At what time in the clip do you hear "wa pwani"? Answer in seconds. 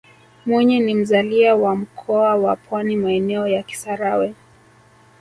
2.35-2.95